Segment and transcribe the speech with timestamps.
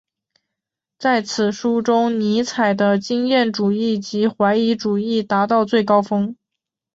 [0.97, 6.35] 在此书中尼采的经验主义及怀疑主义达到最高峰。